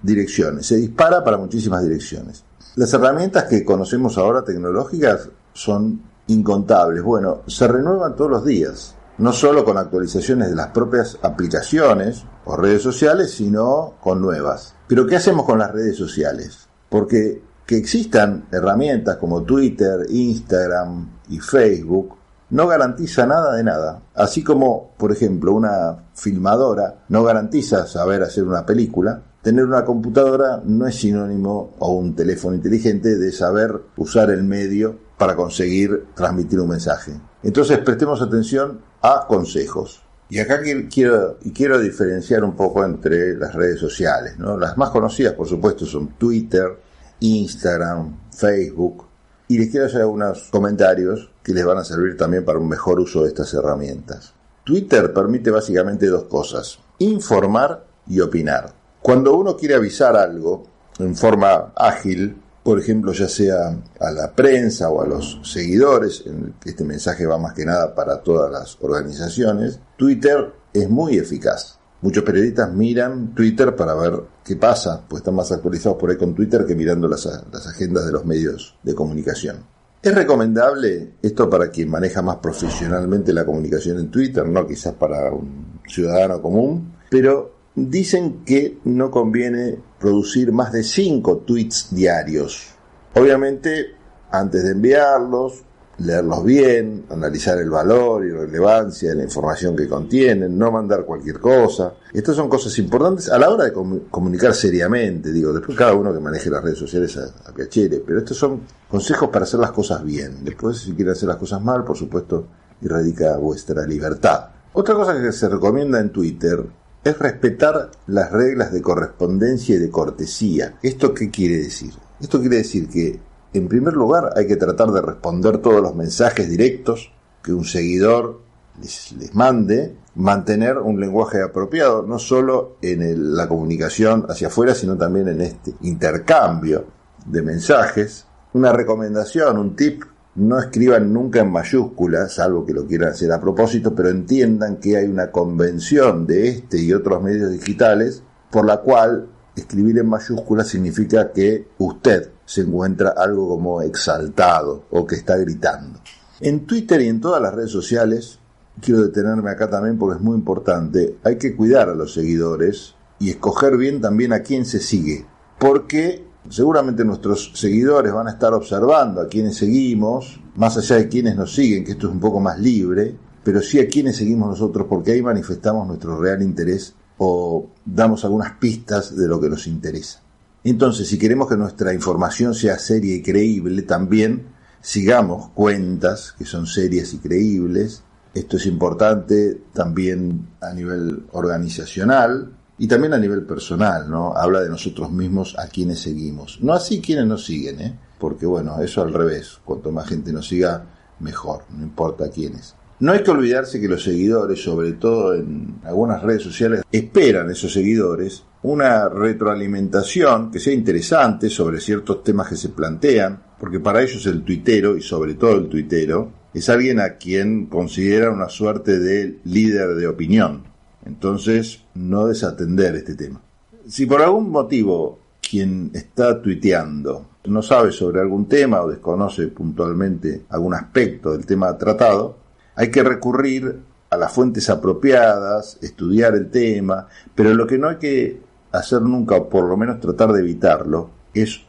direcciones, 0.01 0.68
se 0.68 0.77
dispara 0.77 1.24
para 1.24 1.38
muchísimas 1.38 1.84
direcciones. 1.84 2.44
Las 2.75 2.94
herramientas 2.94 3.46
que 3.46 3.63
conocemos 3.63 4.18
ahora 4.18 4.44
tecnológicas 4.44 5.30
son 5.54 6.01
incontables. 6.27 7.04
Bueno, 7.04 7.42
se 7.48 7.68
renuevan 7.68 8.15
todos 8.15 8.32
los 8.32 8.46
días, 8.46 8.96
no 9.18 9.32
solo 9.32 9.63
con 9.63 9.77
actualizaciones 9.77 10.50
de 10.50 10.56
las 10.56 10.68
propias 10.68 11.18
aplicaciones 11.22 12.25
o 12.44 12.56
redes 12.58 12.82
sociales, 12.82 13.32
sino 13.32 13.94
con 14.01 14.22
nuevas. 14.22 14.75
Pero 14.88 15.08
¿qué 15.08 15.15
hacemos 15.15 15.46
con 15.46 15.60
las 15.60 15.72
redes 15.72 15.96
sociales? 15.96 16.64
Porque 16.96 17.42
que 17.66 17.75
existan 17.75 18.46
herramientas 18.54 19.18
como 19.18 19.44
Twitter, 19.44 20.06
Instagram 20.08 21.10
y 21.28 21.40
Facebook 21.40 22.16
no 22.52 22.68
garantiza 22.68 23.25
nada 23.25 23.54
de 23.54 23.66
nada. 23.66 24.02
Así 24.14 24.46
como, 24.46 24.94
por 24.98 25.12
ejemplo, 25.12 25.54
una 25.54 26.06
filmadora 26.14 27.04
no 27.10 27.22
garantiza 27.22 27.86
saber 27.86 28.24
hacer 28.24 28.46
una 28.46 28.66
película, 28.66 29.22
tener 29.42 29.66
una 29.66 29.84
computadora 29.84 30.62
no 30.64 30.88
es 30.88 30.96
sinónimo 30.96 31.74
o 31.80 31.92
un 31.92 32.16
teléfono 32.16 32.56
inteligente 32.56 33.18
de 33.18 33.34
saber 33.34 33.78
usar 33.98 34.30
el 34.30 34.46
medio 34.46 34.98
para 35.18 35.36
conseguir 35.36 36.06
transmitir 36.16 36.62
un 36.62 36.70
mensaje. 36.70 37.12
Entonces 37.44 37.78
prestemos 37.80 38.22
atención 38.22 38.80
a 39.02 39.25
consejos. 39.28 40.02
Y 40.28 40.40
acá 40.40 40.60
quiero, 40.90 41.38
y 41.44 41.52
quiero 41.52 41.80
diferenciar 41.80 42.44
un 42.44 42.56
poco 42.56 42.84
entre 42.84 43.36
las 43.36 43.54
redes 43.54 43.80
sociales. 43.80 44.38
¿no? 44.40 44.58
Las 44.58 44.78
más 44.78 44.90
conocidas, 44.90 45.34
por 45.34 45.48
supuesto, 45.48 45.86
son 45.86 46.18
Twitter, 46.18 46.85
Instagram, 47.19 48.17
Facebook. 48.31 49.05
Y 49.48 49.57
les 49.57 49.69
quiero 49.69 49.86
hacer 49.86 50.01
algunos 50.01 50.50
comentarios 50.51 51.31
que 51.43 51.53
les 51.53 51.65
van 51.65 51.77
a 51.77 51.84
servir 51.84 52.17
también 52.17 52.43
para 52.43 52.60
un 52.60 52.67
mejor 52.67 53.00
uso 53.00 53.24
de 53.24 53.29
estas 53.29 53.53
herramientas. 53.53 54.34
Twitter 54.63 55.13
permite 55.13 55.51
básicamente 55.51 56.07
dos 56.07 56.24
cosas, 56.24 56.79
informar 56.98 57.86
y 58.07 58.19
opinar. 58.19 58.74
Cuando 59.01 59.36
uno 59.36 59.55
quiere 59.55 59.75
avisar 59.75 60.15
algo 60.15 60.63
en 60.98 61.15
forma 61.15 61.72
ágil, 61.75 62.41
por 62.63 62.79
ejemplo, 62.79 63.13
ya 63.13 63.29
sea 63.29 63.77
a 64.00 64.12
la 64.12 64.31
prensa 64.31 64.89
o 64.89 65.03
a 65.03 65.05
los 65.05 65.39
seguidores, 65.43 66.24
este 66.65 66.84
mensaje 66.84 67.27
va 67.27 67.38
más 67.38 67.53
que 67.53 67.63
nada 67.63 67.93
para 67.93 68.22
todas 68.22 68.51
las 68.51 68.77
organizaciones, 68.81 69.79
Twitter 69.98 70.51
es 70.74 70.89
muy 70.89 71.17
eficaz. 71.17 71.75
Muchos 72.05 72.24
periodistas 72.24 72.71
miran 72.71 73.33
Twitter 73.33 73.75
para 73.75 73.95
ver 73.95 74.13
qué 74.43 74.57
pasa, 74.57 75.03
pues 75.09 75.21
están 75.21 75.33
más 75.33 75.51
actualizados 75.51 75.97
por 75.97 76.12
ahí 76.12 76.17
con 76.17 76.35
Twitter 76.35 76.63
que 76.63 76.75
mirando 76.75 77.07
las, 77.07 77.25
las 77.51 77.65
agendas 77.65 78.05
de 78.05 78.12
los 78.12 78.24
medios 78.24 78.77
de 78.83 78.93
comunicación. 78.93 79.63
Es 80.03 80.13
recomendable 80.13 81.13
esto 81.19 81.50
para 81.50 81.71
quien 81.71 81.89
maneja 81.89 82.21
más 82.21 82.35
profesionalmente 82.35 83.33
la 83.33 83.43
comunicación 83.43 83.97
en 83.97 84.12
Twitter, 84.12 84.47
no 84.47 84.67
quizás 84.67 84.93
para 84.93 85.31
un 85.31 85.79
ciudadano 85.88 86.43
común, 86.43 86.93
pero 87.09 87.55
dicen 87.74 88.43
que 88.45 88.77
no 88.83 89.09
conviene 89.09 89.75
producir 90.00 90.51
más 90.51 90.74
de 90.74 90.83
5 90.83 91.38
tweets 91.38 91.88
diarios. 91.89 92.67
Obviamente, 93.15 93.95
antes 94.29 94.63
de 94.63 94.74
enviarlos, 94.74 95.63
leerlos 96.00 96.44
bien, 96.44 97.06
analizar 97.10 97.58
el 97.58 97.70
valor 97.70 98.25
y 98.25 98.32
relevancia 98.32 99.10
de 99.10 99.16
la 99.16 99.24
información 99.24 99.75
que 99.75 99.88
contienen, 99.88 100.58
no 100.58 100.72
mandar 100.72 101.06
cualquier 101.06 101.40
cosa. 101.40 101.94
Estas 102.14 102.36
son 102.36 102.50
cosas 102.50 102.78
importantes 102.80 103.30
a 103.30 103.38
la 103.38 103.50
hora 103.50 103.66
de 103.66 103.74
comunicar 104.10 104.54
seriamente, 104.54 105.32
digo, 105.32 105.54
después 105.54 105.78
cada 105.78 105.94
uno 105.94 106.14
que 106.14 106.20
maneje 106.20 106.50
las 106.50 106.64
redes 106.64 106.80
sociales 106.80 107.18
a, 107.18 107.25
a 107.50 107.54
pero 107.54 108.20
estos 108.20 108.38
son 108.38 108.62
consejos 108.90 109.30
para 109.30 109.44
hacer 109.44 109.60
las 109.60 109.72
cosas 109.72 110.04
bien. 110.04 110.44
Después, 110.44 110.78
si 110.78 110.94
quieren 110.94 111.14
hacer 111.14 111.30
las 111.30 111.38
cosas 111.38 111.62
mal, 111.62 111.84
por 111.84 111.98
supuesto, 111.98 112.48
irradica 112.82 113.38
vuestra 113.38 113.86
libertad. 113.86 114.50
Otra 114.74 114.96
cosa 114.96 115.20
que 115.20 115.32
se 115.32 115.48
recomienda 115.48 116.00
en 116.00 116.12
Twitter 116.12 116.66
es 117.04 117.20
respetar 117.20 117.92
las 118.08 118.32
reglas 118.32 118.74
de 118.74 118.82
correspondencia 118.82 119.75
y 119.75 119.78
de 119.78 119.90
cortesía. 119.90 120.75
¿Esto 120.82 121.14
qué 121.14 121.30
quiere 121.30 121.58
decir? 121.58 121.94
Esto 122.20 122.40
quiere 122.40 122.58
decir 122.58 122.90
que, 122.90 123.20
en 123.57 123.67
primer 123.67 123.93
lugar, 123.93 124.31
hay 124.35 124.47
que 124.47 124.55
tratar 124.55 124.91
de 124.91 125.01
responder 125.01 125.59
todos 125.59 125.81
los 125.81 125.95
mensajes 125.95 126.50
directos 126.50 127.12
que 127.43 127.53
un 127.53 127.65
seguidor 127.65 128.41
les, 128.81 129.33
mande, 129.33 129.95
mantener 130.15 130.77
un 130.77 131.00
lenguaje 131.00 131.41
apropiado, 131.41 132.03
no 132.03 132.19
solo 132.19 132.77
en 132.81 133.35
la 133.35 133.47
comunicación 133.47 134.25
hacia 134.29 134.47
afuera, 134.47 134.74
sino 134.75 134.97
también 134.97 135.27
en 135.27 135.41
este 135.41 135.74
intercambio 135.81 136.85
de 137.25 137.41
mensajes. 137.41 138.25
Una 138.53 138.71
recomendación, 138.71 139.57
un 139.57 139.75
tip 139.75 140.03
no 140.35 140.59
escriban 140.59 141.13
nunca 141.13 141.39
en 141.39 141.51
mayúsculas, 141.51 142.33
salvo 142.33 142.65
que 142.65 142.74
lo 142.74 142.85
quieran 142.85 143.09
hacer 143.09 143.31
a 143.31 143.39
propósito, 143.39 143.95
pero 143.95 144.09
entiendan 144.09 144.77
que 144.77 144.97
hay 144.97 145.05
una 145.05 145.31
convención 145.31 146.27
de 146.27 146.50
este 146.50 146.81
y 146.81 146.93
otros 146.93 147.24
medios 147.24 147.51
digitales 147.51 148.21
por 148.51 148.65
la 148.65 148.77
cual 148.77 149.29
escribir 149.55 149.97
en 150.00 150.09
mayúsculas 150.09 150.67
significa 150.67 151.31
que 151.31 151.67
usted 151.77 152.31
se 152.45 152.62
encuentra 152.62 153.13
algo 153.17 153.47
como 153.47 153.81
exaltado 153.81 154.85
o 154.91 155.05
que 155.05 155.15
está 155.15 155.38
gritando. 155.38 156.00
En 156.41 156.65
Twitter 156.65 157.01
y 157.01 157.07
en 157.07 157.21
todas 157.21 157.41
las 157.41 157.53
redes 157.53 157.71
sociales, 157.71 158.39
quiero 158.81 159.03
detenerme 159.03 159.51
acá 159.51 159.69
también 159.69 159.97
porque 159.97 160.17
es 160.17 160.24
muy 160.24 160.35
importante, 160.35 161.17
hay 161.24 161.38
que 161.38 161.55
cuidar 161.55 161.89
a 161.89 161.95
los 161.95 162.13
seguidores 162.13 162.95
y 163.19 163.29
escoger 163.29 163.77
bien 163.77 164.01
también 164.01 164.33
a 164.33 164.41
quién 164.41 164.65
se 164.65 164.79
sigue, 164.79 165.25
porque 165.57 166.25
Seguramente 166.50 167.03
nuestros 167.03 167.51
seguidores 167.55 168.13
van 168.13 168.27
a 168.27 168.31
estar 168.31 168.53
observando 168.53 169.19
a 169.19 169.27
quienes 169.27 169.57
seguimos, 169.57 170.39
más 170.55 170.77
allá 170.77 170.97
de 170.97 171.07
quienes 171.07 171.35
nos 171.35 171.55
siguen, 171.55 171.83
que 171.83 171.93
esto 171.93 172.07
es 172.07 172.13
un 172.13 172.19
poco 172.19 172.39
más 172.39 172.59
libre, 172.59 173.15
pero 173.43 173.62
sí 173.62 173.79
a 173.79 173.88
quienes 173.88 174.17
seguimos 174.17 174.50
nosotros, 174.50 174.85
porque 174.88 175.13
ahí 175.13 175.24
manifestamos 175.24 175.88
nuestro 175.88 176.19
real 176.21 176.43
interés 176.43 176.93
o 177.17 177.69
damos 177.86 178.25
algunas 178.25 178.53
pistas 178.53 179.15
de 179.15 179.27
lo 179.27 179.39
que 179.39 179.50
nos 179.50 179.67
interesa. 179.67 180.22
Entonces, 180.63 181.07
si 181.07 181.17
queremos 181.17 181.48
que 181.48 181.57
nuestra 181.57 181.93
información 181.93 182.55
sea 182.55 182.79
seria 182.79 183.15
y 183.15 183.22
creíble, 183.22 183.84
también 183.84 184.48
sigamos 184.81 185.50
cuentas 185.50 186.34
que 186.38 186.45
son 186.45 186.65
serias 186.65 187.13
y 187.13 187.19
creíbles. 187.19 188.03
Esto 188.34 188.57
es 188.57 188.65
importante 188.65 189.62
también 189.74 190.50
a 190.62 190.74
nivel 190.74 191.25
organizacional, 191.31 192.51
y 192.77 192.88
también 192.88 193.13
a 193.13 193.17
nivel 193.17 193.45
personal, 193.45 194.10
¿no? 194.10 194.36
Habla 194.36 194.62
de 194.62 194.69
nosotros 194.69 195.12
mismos 195.12 195.55
a 195.57 195.67
quienes 195.67 196.01
seguimos. 196.01 196.60
No 196.62 196.74
así 196.74 197.01
quienes 197.01 197.25
nos 197.25 197.45
siguen, 197.45 197.79
¿eh? 197.79 198.00
Porque 198.19 198.45
bueno, 198.45 198.79
eso 198.81 199.01
al 199.01 199.13
revés. 199.13 199.60
Cuanto 199.63 199.91
más 199.91 200.07
gente 200.07 200.34
nos 200.34 200.48
siga, 200.48 200.86
mejor, 201.19 201.63
no 201.69 201.84
importa 201.84 202.29
quiénes. 202.29 202.75
No 203.00 203.12
hay 203.12 203.24
que 203.24 203.32
olvidarse 203.32 203.82
que 203.82 203.90
los 203.90 204.04
seguidores, 204.04 204.64
sobre 204.64 204.94
todo 204.94 205.36
en 205.36 205.80
algunas 205.84 206.24
redes 206.24 206.44
sociales, 206.44 206.84
esperan 206.92 207.50
esos 207.50 207.74
seguidores 207.74 208.44
una 208.64 209.10
retroalimentación 209.10 210.50
que 210.50 210.60
sea 210.60 210.74
interesante 210.74 211.50
sobre 211.50 211.80
ciertos 211.80 212.24
temas 212.24 212.48
que 212.48 212.56
se 212.56 212.70
plantean, 212.70 213.40
porque 213.60 213.80
para 213.80 214.02
ellos 214.02 214.25
el 214.25 214.44
tuitero, 214.44 214.98
y 214.98 215.02
sobre 215.02 215.36
todo 215.36 215.58
el 215.58 215.70
tuitero, 215.70 216.32
es 216.54 216.70
alguien 216.70 217.00
a 217.00 217.18
quien 217.18 217.68
consideran 217.68 218.34
una 218.34 218.50
suerte 218.50 218.98
de 218.98 219.40
líder 219.44 219.96
de 219.96 220.08
opinión. 220.08 220.64
Entonces, 221.06 221.84
no 221.94 222.25
desatender 222.25 222.96
este 222.96 223.14
tema. 223.14 223.42
Si 223.88 224.08
por 224.08 224.22
algún 224.22 224.50
motivo 224.50 225.20
quien 225.48 225.92
está 225.94 226.42
tuiteando 226.42 227.28
no 227.46 227.62
sabe 227.62 227.92
sobre 227.92 228.22
algún 228.22 228.48
tema 228.48 228.82
o 228.82 228.90
desconoce 228.90 229.48
puntualmente 229.50 230.46
algún 230.50 230.74
aspecto 230.74 231.34
del 231.34 231.46
tema 231.46 231.78
tratado, 231.78 232.45
hay 232.75 232.91
que 232.91 233.03
recurrir 233.03 233.79
a 234.10 234.17
las 234.17 234.32
fuentes 234.32 234.70
apropiadas, 234.70 235.77
estudiar 235.82 236.36
el 236.36 236.50
tema, 236.50 237.08
pero 237.34 237.53
lo 237.53 237.65
que 237.67 237.77
no 237.77 237.89
hay 237.89 237.98
que 237.98 238.41
hacer 238.72 239.01
nunca, 239.01 239.36
o 239.36 239.50
por 239.50 239.65
lo 239.65 239.77
menos 239.77 240.00
tratar 240.00 240.32
de 240.32 240.41
evitarlo, 240.41 241.10
es 241.34 241.62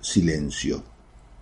silencio. 0.00 0.82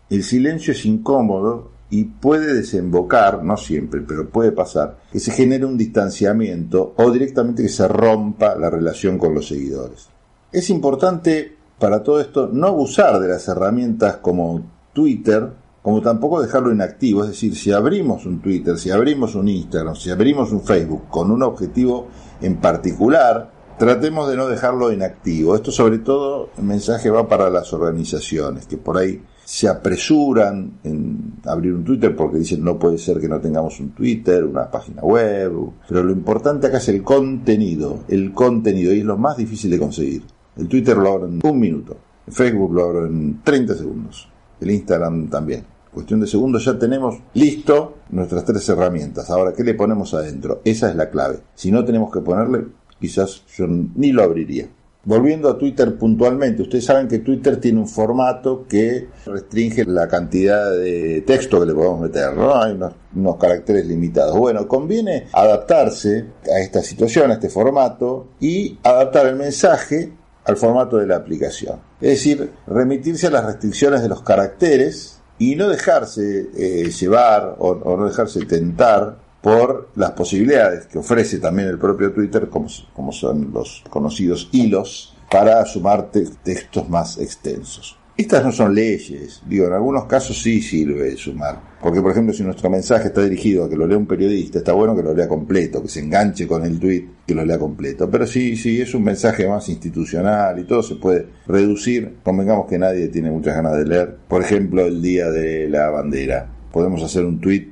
El 0.08 0.22
silencio 0.22 0.72
es 0.72 0.84
incómodo 0.86 1.70
y 1.90 2.04
puede 2.04 2.54
desembocar, 2.54 3.42
no 3.42 3.56
siempre, 3.56 4.00
pero 4.00 4.28
puede 4.28 4.52
pasar, 4.52 4.98
que 5.10 5.20
se 5.20 5.32
genere 5.32 5.64
un 5.64 5.76
distanciamiento 5.76 6.94
o 6.96 7.10
directamente 7.10 7.62
que 7.62 7.68
se 7.68 7.86
rompa 7.88 8.54
la 8.54 8.70
relación 8.70 9.18
con 9.18 9.34
los 9.34 9.48
seguidores. 9.48 10.08
Es 10.52 10.70
importante 10.70 11.56
para 11.78 12.02
todo 12.02 12.20
esto 12.20 12.48
no 12.52 12.68
abusar 12.68 13.18
de 13.20 13.28
las 13.28 13.48
herramientas 13.48 14.18
como 14.18 14.62
Twitter, 14.92 15.48
como 15.82 16.02
tampoco 16.02 16.42
dejarlo 16.42 16.72
inactivo, 16.72 17.22
es 17.22 17.30
decir, 17.30 17.56
si 17.56 17.72
abrimos 17.72 18.26
un 18.26 18.40
Twitter, 18.40 18.76
si 18.76 18.90
abrimos 18.90 19.34
un 19.34 19.48
Instagram, 19.48 19.96
si 19.96 20.10
abrimos 20.10 20.52
un 20.52 20.62
Facebook 20.62 21.08
con 21.08 21.30
un 21.30 21.42
objetivo 21.42 22.08
en 22.42 22.56
particular, 22.56 23.50
tratemos 23.78 24.28
de 24.28 24.36
no 24.36 24.46
dejarlo 24.46 24.92
inactivo. 24.92 25.54
Esto 25.56 25.70
sobre 25.70 25.98
todo 25.98 26.50
el 26.58 26.64
mensaje 26.64 27.08
va 27.08 27.26
para 27.26 27.48
las 27.48 27.72
organizaciones, 27.72 28.66
que 28.66 28.76
por 28.76 28.98
ahí 28.98 29.22
se 29.42 29.68
apresuran 29.68 30.78
en 30.84 31.40
abrir 31.44 31.72
un 31.72 31.82
Twitter 31.82 32.14
porque 32.14 32.38
dicen 32.38 32.62
no 32.62 32.78
puede 32.78 32.98
ser 32.98 33.18
que 33.18 33.28
no 33.28 33.40
tengamos 33.40 33.80
un 33.80 33.90
Twitter, 33.90 34.44
una 34.44 34.70
página 34.70 35.02
web, 35.02 35.72
pero 35.88 36.04
lo 36.04 36.12
importante 36.12 36.66
acá 36.66 36.76
es 36.76 36.88
el 36.90 37.02
contenido, 37.02 38.04
el 38.08 38.32
contenido 38.32 38.92
y 38.94 39.00
es 39.00 39.04
lo 39.04 39.16
más 39.16 39.38
difícil 39.38 39.70
de 39.70 39.78
conseguir. 39.78 40.22
El 40.56 40.68
Twitter 40.68 40.96
lo 40.96 41.12
abro 41.12 41.26
en 41.26 41.40
un 41.42 41.58
minuto, 41.58 41.96
el 42.26 42.32
Facebook 42.32 42.74
lo 42.74 42.84
abro 42.84 43.06
en 43.06 43.40
30 43.42 43.74
segundos, 43.76 44.28
el 44.60 44.70
Instagram 44.70 45.28
también. 45.28 45.64
Cuestión 45.92 46.20
de 46.20 46.28
segundos 46.28 46.64
ya 46.64 46.78
tenemos 46.78 47.16
listo 47.34 47.98
nuestras 48.10 48.44
tres 48.44 48.68
herramientas. 48.68 49.28
Ahora, 49.30 49.52
¿qué 49.52 49.64
le 49.64 49.74
ponemos 49.74 50.14
adentro? 50.14 50.60
Esa 50.64 50.88
es 50.88 50.96
la 50.96 51.10
clave. 51.10 51.40
Si 51.54 51.72
no 51.72 51.84
tenemos 51.84 52.12
que 52.12 52.20
ponerle, 52.20 52.66
quizás 53.00 53.42
yo 53.56 53.66
ni 53.66 54.12
lo 54.12 54.22
abriría. 54.22 54.68
Volviendo 55.02 55.48
a 55.48 55.56
Twitter 55.56 55.96
puntualmente, 55.96 56.60
ustedes 56.60 56.84
saben 56.84 57.08
que 57.08 57.20
Twitter 57.20 57.56
tiene 57.58 57.80
un 57.80 57.88
formato 57.88 58.66
que 58.68 59.08
restringe 59.24 59.86
la 59.86 60.06
cantidad 60.06 60.70
de 60.72 61.22
texto 61.22 61.58
que 61.58 61.66
le 61.66 61.74
podemos 61.74 62.00
meter, 62.02 62.34
¿no? 62.34 62.54
Hay 62.54 62.72
unos, 62.72 63.36
caracteres 63.38 63.86
limitados. 63.86 64.36
Bueno, 64.36 64.68
conviene 64.68 65.28
adaptarse 65.32 66.26
a 66.54 66.60
esta 66.60 66.82
situación, 66.82 67.30
a 67.30 67.34
este 67.34 67.48
formato, 67.48 68.28
y 68.40 68.78
adaptar 68.82 69.26
el 69.26 69.36
mensaje 69.36 70.12
al 70.44 70.56
formato 70.56 70.96
de 70.96 71.06
la 71.06 71.16
aplicación. 71.16 71.80
Es 72.00 72.10
decir, 72.10 72.50
remitirse 72.66 73.26
a 73.26 73.30
las 73.30 73.44
restricciones 73.44 74.02
de 74.02 74.08
los 74.08 74.22
caracteres 74.22 75.20
y 75.38 75.56
no 75.56 75.68
dejarse 75.68 76.50
eh, 76.56 76.90
llevar 76.90 77.56
o 77.58 77.96
no 77.96 78.06
dejarse 78.06 78.44
tentar 78.44 79.16
por 79.40 79.88
las 79.94 80.12
posibilidades 80.12 80.86
que 80.86 80.98
ofrece 80.98 81.38
también 81.38 81.68
el 81.68 81.78
propio 81.78 82.12
Twitter, 82.12 82.48
como, 82.48 83.12
son 83.12 83.50
los 83.52 83.82
conocidos 83.88 84.48
hilos, 84.52 85.16
para 85.30 85.64
sumar 85.64 86.10
textos 86.10 86.88
más 86.88 87.18
extensos. 87.18 87.96
Estas 88.20 88.44
no 88.44 88.52
son 88.52 88.74
leyes, 88.74 89.40
digo, 89.48 89.66
en 89.66 89.72
algunos 89.72 90.04
casos 90.04 90.42
sí 90.42 90.60
sirve 90.60 91.16
sumar. 91.16 91.58
Porque, 91.80 92.02
por 92.02 92.10
ejemplo, 92.12 92.34
si 92.34 92.42
nuestro 92.42 92.68
mensaje 92.68 93.08
está 93.08 93.22
dirigido 93.22 93.64
a 93.64 93.70
que 93.70 93.76
lo 93.76 93.86
lea 93.86 93.96
un 93.96 94.04
periodista, 94.04 94.58
está 94.58 94.74
bueno 94.74 94.94
que 94.94 95.02
lo 95.02 95.14
lea 95.14 95.26
completo, 95.26 95.80
que 95.80 95.88
se 95.88 96.00
enganche 96.00 96.46
con 96.46 96.62
el 96.62 96.78
tweet, 96.78 97.06
que 97.26 97.34
lo 97.34 97.46
lea 97.46 97.58
completo. 97.58 98.10
Pero 98.10 98.26
sí, 98.26 98.58
sí, 98.58 98.78
es 98.78 98.94
un 98.94 99.04
mensaje 99.04 99.48
más 99.48 99.66
institucional 99.70 100.58
y 100.58 100.64
todo 100.64 100.82
se 100.82 100.96
puede 100.96 101.28
reducir. 101.46 102.16
Convengamos 102.22 102.66
que 102.66 102.78
nadie 102.78 103.08
tiene 103.08 103.30
muchas 103.30 103.56
ganas 103.56 103.78
de 103.78 103.86
leer. 103.86 104.16
Por 104.28 104.42
ejemplo, 104.42 104.84
el 104.84 105.00
día 105.00 105.30
de 105.30 105.70
la 105.70 105.88
bandera. 105.88 106.46
Podemos 106.70 107.02
hacer 107.02 107.24
un 107.24 107.40
tweet 107.40 107.70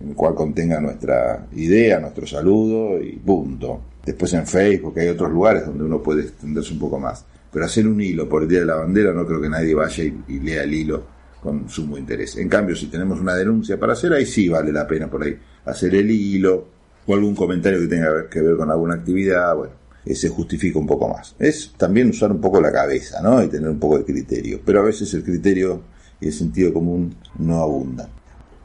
en 0.00 0.08
el 0.08 0.14
cual 0.14 0.34
contenga 0.34 0.80
nuestra 0.80 1.48
idea, 1.54 2.00
nuestro 2.00 2.26
saludo 2.26 2.98
y 2.98 3.12
punto. 3.16 3.82
Después 4.06 4.32
en 4.32 4.46
Facebook 4.46 4.98
hay 4.98 5.08
otros 5.08 5.30
lugares 5.30 5.66
donde 5.66 5.84
uno 5.84 6.02
puede 6.02 6.22
extenderse 6.22 6.72
un 6.72 6.78
poco 6.78 6.98
más 6.98 7.26
pero 7.56 7.64
hacer 7.64 7.88
un 7.88 7.98
hilo 7.98 8.28
por 8.28 8.42
el 8.42 8.50
Día 8.50 8.60
de 8.60 8.66
la 8.66 8.74
Bandera 8.74 9.14
no 9.14 9.24
creo 9.24 9.40
que 9.40 9.48
nadie 9.48 9.74
vaya 9.74 10.04
y, 10.04 10.40
lea 10.40 10.64
el 10.64 10.74
hilo 10.74 11.06
con 11.40 11.70
sumo 11.70 11.96
interés. 11.96 12.36
En 12.36 12.50
cambio, 12.50 12.76
si 12.76 12.88
tenemos 12.88 13.18
una 13.18 13.34
denuncia 13.34 13.80
para 13.80 13.94
hacer, 13.94 14.12
ahí 14.12 14.26
sí 14.26 14.46
vale 14.46 14.70
la 14.70 14.86
pena 14.86 15.08
por 15.08 15.22
ahí 15.22 15.38
hacer 15.64 15.94
el 15.94 16.10
hilo 16.10 16.68
o 17.06 17.14
algún 17.14 17.34
comentario 17.34 17.80
que 17.80 17.86
tenga 17.86 18.28
que 18.28 18.42
ver 18.42 18.58
con 18.58 18.70
alguna 18.70 18.96
actividad, 18.96 19.56
bueno, 19.56 19.72
se 20.04 20.28
justifica 20.28 20.78
un 20.78 20.86
poco 20.86 21.08
más. 21.08 21.34
Es 21.38 21.72
también 21.78 22.10
usar 22.10 22.30
un 22.30 22.42
poco 22.42 22.60
la 22.60 22.70
cabeza, 22.70 23.22
¿no? 23.22 23.42
Y 23.42 23.48
tener 23.48 23.70
un 23.70 23.80
poco 23.80 23.96
de 23.96 24.04
criterio, 24.04 24.60
pero 24.62 24.80
a 24.80 24.84
veces 24.84 25.14
el 25.14 25.24
criterio 25.24 25.80
y 26.20 26.26
el 26.26 26.34
sentido 26.34 26.74
común 26.74 27.16
no 27.38 27.62
abundan. 27.62 28.10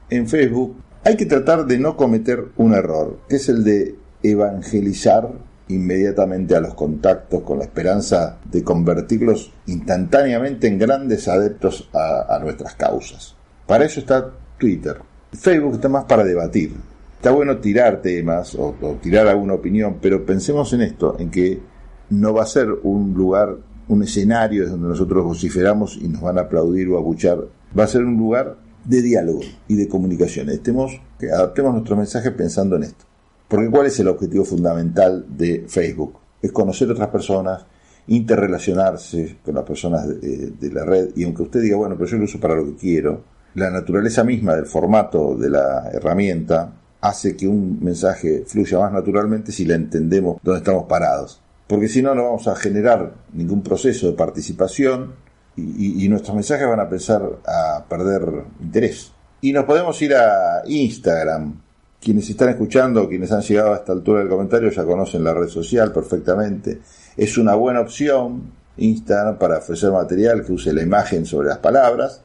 En 0.10 0.28
Facebook 0.28 0.76
hay 1.06 1.16
que 1.16 1.28
tratar 1.28 1.66
de 1.66 1.80
no 1.80 1.96
cometer 1.96 2.44
un 2.58 2.74
error, 2.74 3.20
que 3.30 3.38
es 3.38 3.48
el 3.48 3.64
de 3.64 3.96
evangelizar 4.22 5.32
inmediatamente 5.74 6.56
a 6.56 6.62
los 6.62 6.74
contactos 6.74 7.42
con 7.42 7.60
la 7.60 7.66
esperanza 7.66 8.40
de 8.50 8.64
convertirlos 8.64 9.52
instantáneamente 9.68 10.68
en 10.68 10.78
grandes 10.78 11.28
adeptos 11.28 11.90
a, 11.94 12.40
nuestras 12.42 12.76
causas. 12.76 13.36
Para 13.68 13.86
eso 13.86 14.00
está 14.00 14.32
Twitter. 14.58 14.98
Facebook 15.32 15.76
está 15.76 15.90
más 15.90 16.06
para 16.06 16.24
debatir. 16.24 16.74
Está 17.16 17.32
bueno 17.32 17.58
tirar 17.58 18.02
temas 18.02 18.56
o, 18.56 18.76
tirar 19.02 19.28
alguna 19.28 19.54
opinión, 19.54 19.98
pero 20.02 20.26
pensemos 20.26 20.74
en 20.74 20.82
esto, 20.82 21.16
en 21.20 21.30
que 21.30 21.60
no 22.10 22.34
va 22.34 22.44
a 22.44 22.48
ser 22.48 22.68
un 22.84 23.14
lugar, 23.14 23.58
un 23.88 24.04
escenario 24.04 24.68
donde 24.68 24.90
nosotros 24.90 25.24
vociferamos 25.24 25.98
y 26.02 26.08
nos 26.08 26.22
van 26.22 26.38
a 26.38 26.42
aplaudir 26.42 26.90
o 26.90 26.98
abuchar. 26.98 27.40
Va 27.78 27.84
a 27.84 27.88
ser 27.88 28.04
un 28.04 28.18
lugar 28.18 28.58
de 28.84 29.02
diálogo 29.02 29.42
y 29.68 29.76
de 29.76 29.88
comunicación. 29.88 30.50
Estemos, 30.50 31.00
que 31.20 31.32
adaptemos 31.32 31.74
nuestro 31.74 31.96
mensaje 31.96 32.32
pensando 32.32 32.76
en 32.76 32.84
esto. 32.84 33.06
Porque 33.52 33.70
¿cuál 33.70 33.88
es 33.88 34.00
el 34.00 34.08
objetivo 34.08 34.46
fundamental 34.46 35.26
de 35.28 35.66
Facebook? 35.68 36.18
Es 36.42 36.54
conocer 36.54 36.90
otras 36.90 37.10
personas, 37.10 37.66
interrelacionarse 38.08 39.40
con 39.44 39.56
las 39.56 39.66
personas 39.66 40.08
de, 40.08 40.72
la 40.72 40.86
red 40.86 41.10
y 41.18 41.26
aunque 41.26 41.44
usted 41.44 41.62
diga, 41.62 41.76
bueno, 41.76 41.96
pero 41.98 42.10
yo 42.10 42.18
lo 42.18 42.24
uso 42.24 42.40
para 42.40 42.56
lo 42.56 42.64
que 42.64 42.76
quiero, 42.78 43.26
la 43.56 43.70
naturaleza 43.70 44.24
misma 44.24 44.56
del 44.56 44.68
formato 44.68 45.36
de 45.36 45.50
la 45.50 45.90
herramienta 45.92 46.72
hace 47.02 47.36
que 47.36 47.46
un 47.46 47.84
mensaje 47.84 48.46
fluya 48.48 48.80
más 48.80 48.94
naturalmente 48.94 49.52
si 49.52 49.66
la 49.66 49.76
entendemos 49.76 50.38
donde 50.42 50.60
estamos 50.60 50.86
parados. 50.86 51.42
Porque 51.68 51.90
si 51.90 52.02
no, 52.02 52.16
no 52.16 52.24
vamos 52.24 52.48
a 52.48 52.56
generar 52.56 53.16
ningún 53.34 53.64
proceso 53.64 54.08
de 54.08 54.14
participación 54.14 55.16
y 55.58 56.08
nuestros 56.08 56.34
mensajes 56.34 56.66
van 56.70 56.80
a 56.80 56.84
empezar 56.84 57.22
a 57.46 57.84
perder 57.90 58.46
interés. 58.62 59.12
Y 59.42 59.52
nos 59.52 59.66
podemos 59.66 60.02
ir 60.02 60.16
a 60.16 60.62
Instagram, 60.66 61.60
quienes 62.02 62.30
están 62.30 62.50
escuchando, 62.50 63.08
quienes 63.08 63.32
han 63.32 63.42
llegado 63.42 63.74
a 63.74 63.78
esta 63.78 63.92
altura 63.92 64.20
del 64.20 64.30
comentario, 64.30 64.72
ya 64.72 64.84
conocen 64.84 65.24
la 65.24 65.34
red 65.34 65.48
social 65.48 65.94
perfectamente. 65.94 66.80
Es 67.16 67.38
una 67.38 67.54
buena 67.54 67.82
opción 67.82 68.52
Instagram 68.78 69.38
para 69.38 69.60
ofrecer 69.60 69.92
material 69.92 70.44
que 70.44 70.54
use 70.54 70.74
la 70.74 70.82
imagen 70.82 71.26
sobre 71.26 71.50
las 71.50 71.60
palabras 71.60 72.22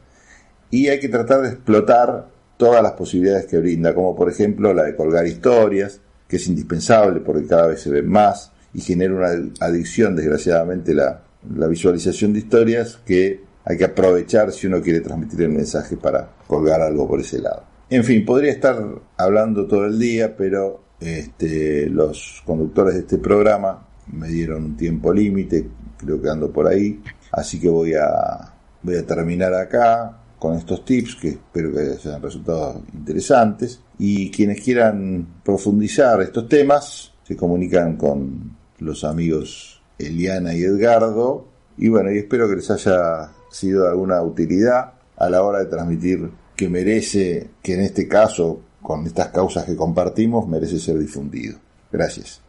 y 0.71 0.88
hay 0.88 0.99
que 0.99 1.11
tratar 1.11 1.42
de 1.42 1.49
explotar 1.49 2.26
todas 2.56 2.83
las 2.83 2.92
posibilidades 2.92 3.47
que 3.47 3.59
brinda, 3.59 3.95
como 3.95 4.16
por 4.16 4.30
ejemplo 4.30 4.73
la 4.73 4.85
de 4.85 4.97
colgar 4.97 5.26
historias, 5.26 6.00
que 6.26 6.37
es 6.37 6.47
indispensable 6.47 7.21
porque 7.21 7.47
cada 7.47 7.66
vez 7.66 7.83
se 7.83 7.90
ven 7.90 8.09
más 8.09 8.52
y 8.73 8.80
genera 8.80 9.14
una 9.14 9.52
adicción, 9.61 10.16
desgraciadamente, 10.16 10.95
la, 10.95 11.23
la 11.54 11.66
visualización 11.66 12.33
de 12.33 12.38
historias 12.40 12.99
que 13.04 13.45
hay 13.64 13.76
que 13.76 13.85
aprovechar 13.85 14.52
si 14.52 14.66
uno 14.68 14.80
quiere 14.80 15.00
transmitir 15.00 15.42
el 15.42 15.50
mensaje 15.50 15.97
para 15.97 16.30
colgar 16.47 16.80
algo 16.80 17.06
por 17.06 17.21
ese 17.21 17.40
lado. 17.40 17.75
En 17.88 18.02
fin, 18.02 18.25
podría 18.25 18.50
estar 18.50 18.76
hablando 19.16 19.66
todo 19.66 19.87
el 19.87 19.99
día, 19.99 20.37
pero 20.37 20.83
este, 21.00 21.88
los 21.88 22.43
conductores 22.45 22.95
de 22.95 23.00
este 23.00 23.19
programa 23.19 23.87
me 24.13 24.28
dieron 24.28 24.65
un 24.65 24.76
tiempo 24.76 25.13
límite, 25.13 25.69
creo 25.97 26.21
que 26.21 26.28
ando 26.28 26.50
por 26.50 26.67
ahí, 26.67 27.00
así 27.30 27.60
que 27.60 27.69
voy 27.69 27.95
a, 27.95 28.54
voy 28.82 28.97
a 28.97 29.06
terminar 29.06 29.54
acá 29.54 30.19
con 30.39 30.56
estos 30.56 30.84
tips 30.84 31.17
que 31.17 31.28
espero 31.28 31.73
que 31.73 31.80
hayan 31.80 32.23
resultado 32.23 32.82
interesantes. 32.93 33.80
Y 33.99 34.30
quienes 34.30 34.60
quieran 34.60 35.41
profundizar 35.45 36.21
estos 36.21 36.49
temas 36.49 37.13
se 37.23 37.37
comunican 37.37 37.97
con 37.97 38.56
los 38.78 39.04
amigos 39.04 39.82
Eliana 39.99 40.54
y 40.54 40.63
Edgardo. 40.63 41.47
Y 41.78 41.89
bueno, 41.89 42.13
y 42.13 42.19
espero 42.19 42.49
que 42.49 42.56
les 42.56 42.71
haya 42.71 43.32
sido 43.50 43.84
de 43.84 43.91
alguna 43.91 44.23
utilidad 44.23 44.93
a 45.17 45.30
la 45.30 45.43
hora 45.43 45.60
de 45.60 45.67
transmitir 45.67 46.30
que 46.56 46.69
merece, 46.69 47.50
que 47.62 47.75
en 47.75 47.80
este 47.80 48.08
caso, 48.08 48.60
con 48.82 49.06
estas 49.06 49.28
causas 49.28 49.64
que 49.64 49.76
compartimos, 49.76 50.49
merece 50.49 50.78
ser 50.78 50.99
difundido. 50.99 51.58
Gracias. 51.92 52.40